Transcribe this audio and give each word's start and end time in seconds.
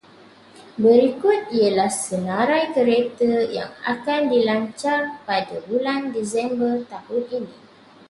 Berikut 0.83 1.41
ialah 1.59 1.85
senarai 2.03 2.65
kereta 2.75 3.31
yang 3.57 3.69
akan 3.93 4.21
dilancar 4.33 5.01
pada 5.29 5.57
bulan 5.69 6.01
Disember 6.15 6.73
tahun 6.93 7.21
ini. 7.37 7.53